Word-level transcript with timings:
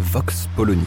Vox 0.00 0.48
Polony. 0.56 0.82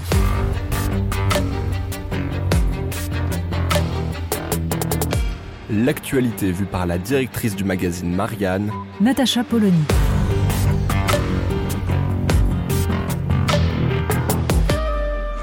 L'actualité 5.69 6.51
vue 6.51 6.65
par 6.65 6.87
la 6.87 6.97
directrice 6.97 7.55
du 7.55 7.63
magazine 7.63 8.13
Marianne, 8.13 8.71
Natacha 8.99 9.43
Polony. 9.43 9.77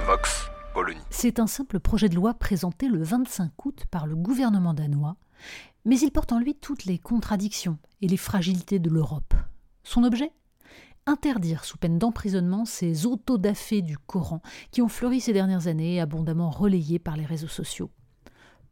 Vox 0.05 0.51
Polony. 0.75 0.99
C'est 1.11 1.39
un 1.39 1.47
simple 1.47 1.79
projet 1.79 2.09
de 2.09 2.17
loi 2.17 2.35
présenté 2.35 2.89
le 2.89 3.05
25 3.05 3.53
août 3.65 3.85
par 3.89 4.09
le 4.09 4.17
gouvernement 4.17 4.75
danois, 4.75 5.15
mais 5.85 5.99
il 6.01 6.11
porte 6.11 6.33
en 6.33 6.41
lui 6.41 6.57
toutes 6.57 6.87
les 6.87 6.99
contradictions 6.99 7.79
et 8.03 8.09
les 8.09 8.17
fragilités 8.17 8.81
de 8.81 8.91
l'Europe. 8.91 9.33
Son 9.85 10.03
objet? 10.03 10.33
Interdire 11.07 11.65
sous 11.65 11.79
peine 11.79 11.99
d'emprisonnement 11.99 12.65
ces 12.65 13.07
autodafés 13.07 13.83
du 13.83 13.99
Coran 13.99 14.43
qui 14.71 14.83
ont 14.83 14.89
fleuri 14.89 15.21
ces 15.21 15.33
dernières 15.33 15.67
années 15.67 16.01
abondamment 16.01 16.51
relayés 16.51 16.99
par 16.99 17.17
les 17.17 17.25
réseaux 17.25 17.49
sociaux. 17.49 17.91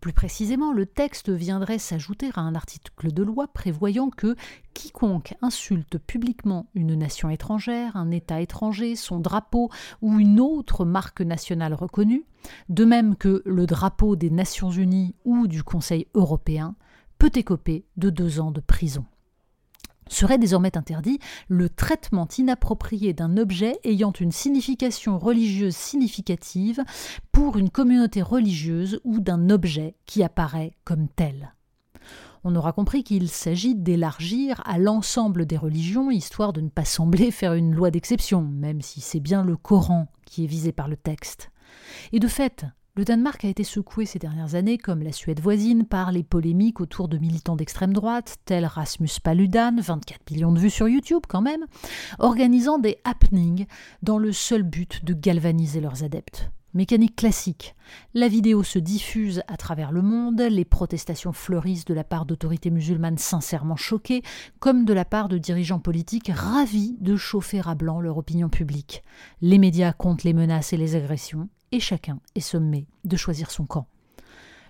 Plus 0.01 0.13
précisément, 0.13 0.73
le 0.73 0.87
texte 0.87 1.29
viendrait 1.29 1.79
s'ajouter 1.79 2.31
à 2.35 2.41
un 2.41 2.55
article 2.55 3.13
de 3.13 3.23
loi 3.25 3.49
prévoyant 3.49 4.11
que 4.11 4.37
quiconque 4.73 5.35
insulte 5.43 5.99
publiquement 5.99 6.71
une 6.75 6.95
nation 6.95 7.31
étrangère, 7.31 7.97
un 7.97 8.13
État 8.13 8.41
étranger, 8.41 8.95
son 8.95 9.19
drapeau 9.19 9.71
ou 10.01 10.21
une 10.21 10.39
autre 10.39 10.85
marque 10.85 11.21
nationale 11.21 11.75
reconnue, 11.75 12.25
de 12.69 12.85
même 12.85 13.17
que 13.17 13.43
le 13.45 13.67
drapeau 13.67 14.15
des 14.15 14.31
Nations 14.31 14.71
Unies 14.71 15.17
ou 15.25 15.49
du 15.49 15.65
Conseil 15.65 16.07
européen, 16.15 16.77
peut 17.19 17.33
écoper 17.35 17.85
de 17.97 18.11
deux 18.11 18.39
ans 18.39 18.53
de 18.53 18.61
prison 18.61 19.05
serait 20.09 20.39
désormais 20.39 20.77
interdit 20.77 21.19
le 21.49 21.69
traitement 21.69 22.29
inapproprié 22.37 23.13
d'un 23.13 23.37
objet 23.37 23.79
ayant 23.85 24.13
une 24.13 24.33
signification 24.33 25.19
religieuse 25.19 25.77
significative 25.77 26.83
pour 27.33 27.57
une 27.57 27.71
communauté 27.71 28.23
religieuse 28.23 29.01
ou 29.05 29.21
d'un 29.21 29.51
objet 29.51 29.95
qui 30.07 30.23
apparaît 30.23 30.73
comme 30.85 31.09
tel. 31.09 31.55
On 32.45 32.55
aura 32.55 32.73
compris 32.73 33.03
qu'il 33.03 33.29
s'agit 33.29 33.75
d'élargir 33.75 34.63
à 34.65 34.79
l'ensemble 34.79 35.45
des 35.45 35.57
religions, 35.57 36.11
histoire 36.11 36.53
de 36.53 36.61
ne 36.61 36.69
pas 36.69 36.85
sembler 36.85 37.31
faire 37.31 37.55
une 37.55 37.75
loi 37.75 37.91
d'exception, 37.91 38.43
même 38.43 38.81
si 38.81 39.01
c'est 39.01 39.21
bien 39.21 39.45
le 39.45 39.57
Coran 39.57 40.07
qui 40.25 40.45
est 40.45 40.49
visé 40.49 40.73
par 40.73 40.89
le 40.89 40.97
texte. 40.97 41.51
Et 42.13 42.21
de 42.21 42.29
fait, 42.29 42.65
le 42.99 43.05
Danemark 43.05 43.45
a 43.45 43.49
été 43.49 43.63
secoué 43.63 44.07
ces 44.07 44.19
dernières 44.19 44.57
années, 44.57 44.77
comme 44.77 45.05
la 45.05 45.13
Suède 45.13 45.39
voisine, 45.39 45.85
par 45.85 46.11
les 46.11 46.25
polémiques 46.25 46.81
autour 46.81 47.07
de 47.07 47.17
militants 47.17 47.55
d'extrême 47.55 47.93
droite, 47.93 48.39
tels 48.45 48.67
Rasmus 48.67 49.21
Paludan, 49.23 49.77
24 49.81 50.33
millions 50.33 50.51
de 50.51 50.59
vues 50.59 50.69
sur 50.69 50.89
YouTube 50.89 51.23
quand 51.29 51.41
même, 51.41 51.65
organisant 52.19 52.81
des 52.81 52.99
happenings 53.05 53.67
dans 54.03 54.19
le 54.19 54.33
seul 54.33 54.65
but 54.65 55.05
de 55.05 55.15
galvaniser 55.15 55.81
leurs 55.81 56.03
adeptes. 56.03 56.51
Mécanique 56.75 57.17
classique. 57.17 57.75
La 58.13 58.29
vidéo 58.29 58.63
se 58.63 58.79
diffuse 58.79 59.43
à 59.49 59.57
travers 59.57 59.91
le 59.91 60.03
monde, 60.03 60.41
les 60.41 60.67
protestations 60.67 61.33
fleurissent 61.33 61.87
de 61.87 61.95
la 61.95 62.05
part 62.05 62.27
d'autorités 62.27 62.71
musulmanes 62.71 63.17
sincèrement 63.17 63.77
choquées, 63.77 64.23
comme 64.59 64.85
de 64.85 64.93
la 64.93 65.07
part 65.07 65.31
de 65.31 65.39
dirigeants 65.39 65.79
politiques 65.79 66.31
ravis 66.33 66.95
de 67.01 67.17
chauffer 67.17 67.63
à 67.65 67.75
blanc 67.75 68.01
leur 68.01 68.19
opinion 68.19 68.51
publique. 68.51 69.03
Les 69.41 69.57
médias 69.57 69.95
comptent 69.95 70.25
les 70.25 70.35
menaces 70.35 70.75
et 70.75 70.77
les 70.77 70.95
agressions, 70.95 71.49
et 71.73 71.81
chacun 71.81 72.21
est 72.35 72.41
sommé 72.41 72.87
de 73.05 73.17
choisir 73.17 73.51
son 73.51 73.65
camp. 73.65 73.87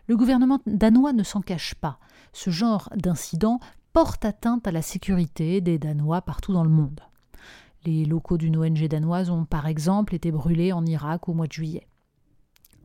Le 0.07 0.17
gouvernement 0.17 0.61
danois 0.67 1.13
ne 1.13 1.25
s'en 1.25 1.41
cache 1.41 1.75
pas. 1.75 1.99
Ce 2.33 2.51
genre 2.51 2.91
d'incident 2.95 3.59
porte 3.93 4.25
atteinte 4.25 4.69
à 4.69 4.73
la 4.73 4.83
sécurité 4.83 5.61
des 5.61 5.79
Danois 5.79 6.23
partout 6.23 6.53
dans 6.53 6.63
le 6.63 6.71
monde. 6.71 7.01
Les 7.89 8.05
locaux 8.05 8.37
d'une 8.37 8.59
ONG 8.59 8.87
danoise 8.87 9.31
ont 9.31 9.47
par 9.47 9.67
exemple 9.67 10.15
été 10.15 10.31
brûlés 10.31 10.75
en 10.75 10.85
Irak 10.85 11.27
au 11.27 11.33
mois 11.33 11.47
de 11.47 11.53
juillet. 11.53 11.87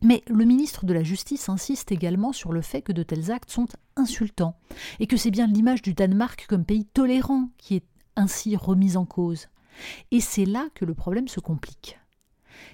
Mais 0.02 0.24
le 0.28 0.46
ministre 0.46 0.86
de 0.86 0.94
la 0.94 1.04
Justice 1.04 1.50
insiste 1.50 1.92
également 1.92 2.32
sur 2.32 2.54
le 2.54 2.62
fait 2.62 2.82
que 2.82 2.94
de 2.94 3.04
tels 3.04 3.30
actes 3.30 3.50
sont 3.50 3.68
insultants, 3.98 4.56
et 5.02 5.08
que 5.08 5.18
c'est 5.18 5.30
bien 5.30 5.46
l'image 5.46 5.82
du 5.82 5.94
Danemark 5.94 6.46
comme 6.48 6.64
pays 6.64 6.86
tolérant 6.86 7.50
qui 7.58 7.76
est 7.76 7.86
ainsi 8.16 8.56
remise 8.56 8.96
en 8.96 9.04
cause. 9.04 9.50
Et 10.12 10.22
c'est 10.22 10.46
là 10.46 10.70
que 10.74 10.86
le 10.86 10.94
problème 10.94 11.28
se 11.28 11.42
complique. 11.42 12.00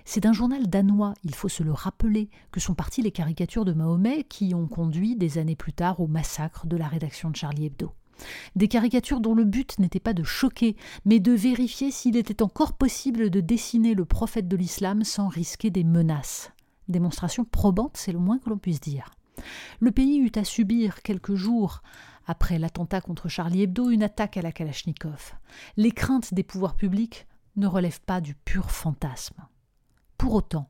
C'est 0.05 0.21
d'un 0.21 0.33
journal 0.33 0.67
danois, 0.67 1.15
il 1.23 1.33
faut 1.33 1.49
se 1.49 1.63
le 1.63 1.71
rappeler, 1.71 2.29
que 2.51 2.59
sont 2.59 2.75
parties 2.75 3.01
les 3.01 3.11
caricatures 3.11 3.65
de 3.65 3.73
Mahomet 3.73 4.23
qui 4.25 4.53
ont 4.53 4.67
conduit 4.67 5.15
des 5.15 5.39
années 5.39 5.55
plus 5.55 5.73
tard 5.73 5.99
au 5.99 6.05
massacre 6.05 6.67
de 6.67 6.77
la 6.77 6.87
rédaction 6.87 7.31
de 7.31 7.35
Charlie 7.35 7.65
Hebdo. 7.65 7.91
Des 8.55 8.67
caricatures 8.67 9.21
dont 9.21 9.35
le 9.35 9.45
but 9.45 9.79
n'était 9.79 9.99
pas 9.99 10.13
de 10.13 10.23
choquer, 10.23 10.75
mais 11.05 11.19
de 11.19 11.31
vérifier 11.31 11.91
s'il 11.91 12.17
était 12.17 12.41
encore 12.41 12.73
possible 12.73 13.29
de 13.29 13.39
dessiner 13.39 13.93
le 13.93 14.05
prophète 14.05 14.47
de 14.47 14.57
l'islam 14.57 15.03
sans 15.03 15.27
risquer 15.27 15.69
des 15.69 15.83
menaces. 15.83 16.51
Démonstration 16.87 17.45
probante, 17.45 17.97
c'est 17.97 18.11
le 18.11 18.19
moins 18.19 18.39
que 18.39 18.49
l'on 18.49 18.57
puisse 18.57 18.81
dire. 18.81 19.11
Le 19.79 19.91
pays 19.91 20.17
eut 20.17 20.31
à 20.35 20.43
subir 20.43 21.01
quelques 21.01 21.35
jours 21.35 21.81
après 22.27 22.59
l'attentat 22.59 23.01
contre 23.01 23.29
Charlie 23.29 23.63
Hebdo 23.63 23.89
une 23.89 24.03
attaque 24.03 24.37
à 24.37 24.41
la 24.41 24.51
Kalachnikov. 24.51 25.33
Les 25.77 25.91
craintes 25.91 26.33
des 26.33 26.43
pouvoirs 26.43 26.75
publics 26.75 27.27
ne 27.55 27.67
relèvent 27.67 28.01
pas 28.01 28.21
du 28.21 28.35
pur 28.35 28.69
fantasme. 28.71 29.47
Pour 30.17 30.33
autant, 30.33 30.69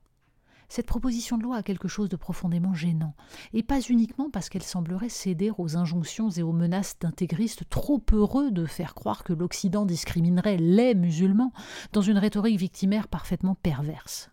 cette 0.69 0.85
proposition 0.85 1.38
de 1.38 1.44
loi 1.44 1.57
a 1.57 1.63
quelque 1.63 1.88
chose 1.88 2.09
de 2.09 2.16
profondément 2.16 2.74
gênant, 2.74 3.16
et 3.53 3.63
pas 3.63 3.81
uniquement 3.81 4.30
parce 4.30 4.50
qu'elle 4.50 4.63
semblerait 4.63 5.09
céder 5.09 5.52
aux 5.57 5.75
injonctions 5.75 6.30
et 6.30 6.44
aux 6.44 6.53
menaces 6.53 6.97
d'intégristes 7.00 7.63
trop 7.69 8.02
heureux 8.13 8.52
de 8.52 8.66
faire 8.66 8.94
croire 8.94 9.24
que 9.24 9.34
l'Occident 9.34 9.85
discriminerait 9.85 10.58
les 10.58 10.96
musulmans 10.96 11.52
dans 11.91 12.02
une 12.02 12.18
rhétorique 12.18 12.59
victimaire 12.59 13.08
parfaitement 13.08 13.56
perverse. 13.56 14.29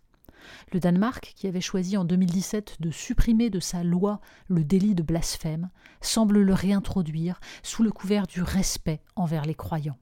Le 0.71 0.79
Danemark, 0.79 1.33
qui 1.35 1.47
avait 1.47 1.61
choisi 1.61 1.97
en 1.97 2.05
2017 2.05 2.77
de 2.79 2.91
supprimer 2.91 3.49
de 3.49 3.59
sa 3.59 3.83
loi 3.83 4.21
le 4.47 4.63
délit 4.63 4.95
de 4.95 5.03
blasphème, 5.03 5.69
semble 6.01 6.39
le 6.39 6.53
réintroduire 6.53 7.39
sous 7.63 7.83
le 7.83 7.91
couvert 7.91 8.27
du 8.27 8.41
respect 8.41 9.01
envers 9.15 9.45
les 9.45 9.55
croyants. 9.55 9.97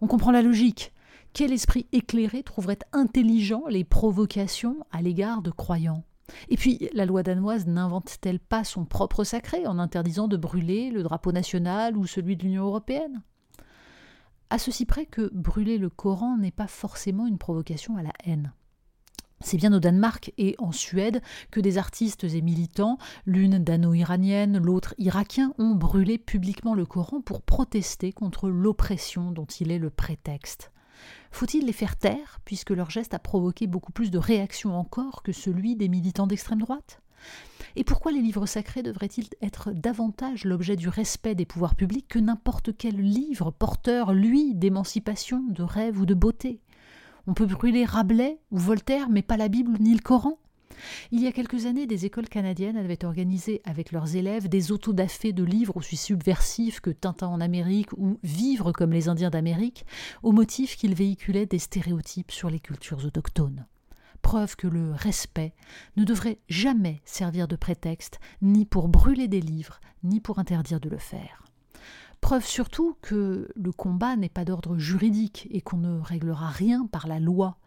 On 0.00 0.06
comprend 0.06 0.30
la 0.30 0.42
logique. 0.42 0.92
Quel 1.34 1.52
esprit 1.52 1.88
éclairé 1.90 2.44
trouverait 2.44 2.78
intelligent 2.92 3.64
les 3.68 3.82
provocations 3.82 4.76
à 4.92 5.02
l'égard 5.02 5.42
de 5.42 5.50
croyants? 5.50 6.04
Et 6.48 6.56
puis, 6.56 6.88
la 6.92 7.06
loi 7.06 7.24
danoise 7.24 7.66
n'invente-t-elle 7.66 8.38
pas 8.38 8.62
son 8.62 8.84
propre 8.84 9.24
sacré 9.24 9.66
en 9.66 9.80
interdisant 9.80 10.28
de 10.28 10.36
brûler 10.36 10.92
le 10.92 11.02
drapeau 11.02 11.32
national 11.32 11.96
ou 11.96 12.06
celui 12.06 12.36
de 12.36 12.44
l'Union 12.44 12.66
européenne? 12.66 13.24
À 14.48 14.60
ceci 14.60 14.86
près 14.86 15.06
que 15.06 15.28
brûler 15.34 15.76
le 15.76 15.90
Coran 15.90 16.36
n'est 16.38 16.52
pas 16.52 16.68
forcément 16.68 17.26
une 17.26 17.38
provocation 17.38 17.96
à 17.96 18.04
la 18.04 18.12
haine. 18.24 18.52
C'est 19.40 19.56
bien 19.56 19.72
au 19.72 19.80
Danemark 19.80 20.32
et 20.38 20.54
en 20.58 20.70
Suède 20.70 21.20
que 21.50 21.58
des 21.58 21.78
artistes 21.78 22.22
et 22.22 22.42
militants, 22.42 22.96
l'une 23.26 23.58
dano-iranienne, 23.58 24.58
l'autre 24.58 24.94
irakien, 24.98 25.52
ont 25.58 25.74
brûlé 25.74 26.16
publiquement 26.16 26.74
le 26.74 26.86
Coran 26.86 27.22
pour 27.22 27.42
protester 27.42 28.12
contre 28.12 28.48
l'oppression 28.48 29.32
dont 29.32 29.46
il 29.46 29.72
est 29.72 29.80
le 29.80 29.90
prétexte. 29.90 30.70
Faut-il 31.30 31.66
les 31.66 31.72
faire 31.72 31.96
taire, 31.96 32.40
puisque 32.44 32.70
leur 32.70 32.90
geste 32.90 33.14
a 33.14 33.18
provoqué 33.18 33.66
beaucoup 33.66 33.92
plus 33.92 34.10
de 34.10 34.18
réactions 34.18 34.78
encore 34.78 35.22
que 35.22 35.32
celui 35.32 35.76
des 35.76 35.88
militants 35.88 36.26
d'extrême 36.26 36.60
droite? 36.60 37.00
Et 37.76 37.84
pourquoi 37.84 38.12
les 38.12 38.20
livres 38.20 38.46
sacrés 38.46 38.82
devraient-ils 38.82 39.28
être 39.42 39.72
davantage 39.72 40.44
l'objet 40.44 40.76
du 40.76 40.88
respect 40.88 41.34
des 41.34 41.46
pouvoirs 41.46 41.74
publics 41.74 42.06
que 42.08 42.18
n'importe 42.18 42.76
quel 42.76 42.96
livre 42.96 43.50
porteur, 43.50 44.12
lui, 44.12 44.54
d'émancipation, 44.54 45.42
de 45.48 45.62
rêve 45.62 46.00
ou 46.00 46.06
de 46.06 46.14
beauté? 46.14 46.60
On 47.26 47.34
peut 47.34 47.46
brûler 47.46 47.84
Rabelais 47.84 48.38
ou 48.50 48.58
Voltaire, 48.58 49.08
mais 49.08 49.22
pas 49.22 49.36
la 49.36 49.48
Bible 49.48 49.72
ni 49.80 49.94
le 49.94 50.02
Coran? 50.02 50.38
Il 51.12 51.22
y 51.22 51.26
a 51.26 51.32
quelques 51.32 51.66
années, 51.66 51.86
des 51.86 52.06
écoles 52.06 52.28
canadiennes 52.28 52.76
avaient 52.76 53.04
organisé 53.04 53.60
avec 53.64 53.92
leurs 53.92 54.16
élèves 54.16 54.48
des 54.48 54.72
autodafés 54.72 55.32
de 55.32 55.44
livres 55.44 55.76
aussi 55.76 55.96
subversifs 55.96 56.80
que 56.80 56.90
Tintin 56.90 57.28
en 57.28 57.40
Amérique 57.40 57.92
ou 57.96 58.18
Vivre 58.22 58.72
comme 58.72 58.92
les 58.92 59.08
Indiens 59.08 59.30
d'Amérique, 59.30 59.84
au 60.22 60.32
motif 60.32 60.76
qu'ils 60.76 60.94
véhiculaient 60.94 61.46
des 61.46 61.58
stéréotypes 61.58 62.30
sur 62.30 62.50
les 62.50 62.60
cultures 62.60 63.04
autochtones. 63.04 63.66
Preuve 64.22 64.56
que 64.56 64.66
le 64.66 64.92
respect 64.92 65.52
ne 65.96 66.04
devrait 66.04 66.38
jamais 66.48 67.02
servir 67.04 67.46
de 67.46 67.56
prétexte 67.56 68.20
ni 68.40 68.64
pour 68.64 68.88
brûler 68.88 69.28
des 69.28 69.42
livres, 69.42 69.80
ni 70.02 70.20
pour 70.20 70.38
interdire 70.38 70.80
de 70.80 70.88
le 70.88 70.98
faire. 70.98 71.44
Preuve 72.22 72.46
surtout 72.46 72.96
que 73.02 73.50
le 73.54 73.70
combat 73.70 74.16
n'est 74.16 74.30
pas 74.30 74.46
d'ordre 74.46 74.78
juridique 74.78 75.46
et 75.50 75.60
qu'on 75.60 75.76
ne 75.76 76.00
réglera 76.00 76.48
rien 76.48 76.86
par 76.86 77.06
la 77.06 77.20
loi. 77.20 77.58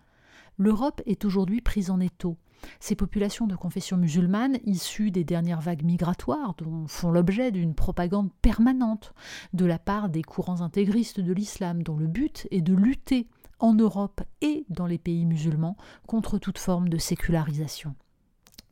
L'Europe 0.57 1.03
est 1.05 1.25
aujourd'hui 1.25 1.61
prise 1.61 1.91
en 1.91 1.99
étau. 1.99 2.37
Ces 2.79 2.95
populations 2.95 3.47
de 3.47 3.55
confession 3.55 3.97
musulmane, 3.97 4.57
issues 4.65 5.11
des 5.11 5.23
dernières 5.23 5.61
vagues 5.61 5.83
migratoires, 5.83 6.55
font 6.87 7.11
l'objet 7.11 7.51
d'une 7.51 7.75
propagande 7.75 8.31
permanente 8.41 9.13
de 9.53 9.65
la 9.65 9.79
part 9.79 10.09
des 10.09 10.23
courants 10.23 10.61
intégristes 10.61 11.19
de 11.19 11.33
l'islam, 11.33 11.83
dont 11.83 11.97
le 11.97 12.07
but 12.07 12.47
est 12.51 12.61
de 12.61 12.73
lutter 12.73 13.27
en 13.59 13.73
Europe 13.73 14.21
et 14.41 14.65
dans 14.69 14.85
les 14.85 14.97
pays 14.97 15.25
musulmans 15.25 15.77
contre 16.05 16.37
toute 16.37 16.59
forme 16.59 16.89
de 16.89 16.97
sécularisation. 16.97 17.95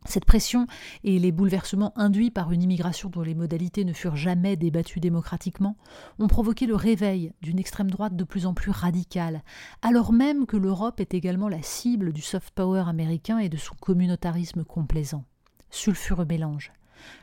Cette 0.05 0.25
pression 0.25 0.67
et 1.03 1.17
les 1.17 1.31
bouleversements 1.31 1.97
induits 1.97 2.29
par 2.29 2.51
une 2.51 2.61
immigration 2.61 3.09
dont 3.09 3.21
les 3.21 3.33
modalités 3.33 3.85
ne 3.85 3.93
furent 3.93 4.15
jamais 4.15 4.55
débattues 4.55 4.99
démocratiquement 4.99 5.75
ont 6.19 6.27
provoqué 6.27 6.67
le 6.67 6.75
réveil 6.75 7.33
d'une 7.41 7.59
extrême 7.59 7.89
droite 7.89 8.15
de 8.15 8.23
plus 8.23 8.45
en 8.45 8.53
plus 8.53 8.71
radicale, 8.71 9.43
alors 9.81 10.13
même 10.13 10.45
que 10.45 10.57
l'Europe 10.57 10.99
est 10.99 11.15
également 11.15 11.49
la 11.49 11.63
cible 11.63 12.13
du 12.13 12.21
soft 12.21 12.53
power 12.53 12.83
américain 12.87 13.39
et 13.39 13.49
de 13.49 13.57
son 13.57 13.75
communautarisme 13.75 14.63
complaisant. 14.63 15.25
Sulfureux 15.71 16.25
mélange. 16.25 16.71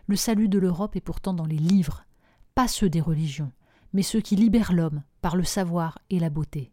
Le 0.07 0.17
salut 0.17 0.49
de 0.49 0.59
l'Europe 0.59 0.97
est 0.97 1.01
pourtant 1.01 1.35
dans 1.35 1.47
les 1.47 1.57
livres, 1.57 2.05
pas 2.55 2.69
ceux 2.69 2.91
des 2.91 3.01
religions, 3.01 3.53
mais 3.93 4.03
ceux 4.03 4.21
qui 4.21 4.37
libèrent 4.37 4.73
l'homme 4.73 5.03
par 5.21 5.37
le 5.37 5.45
savoir 5.45 5.99
et 6.11 6.19
la 6.19 6.31
beauté. 6.31 6.73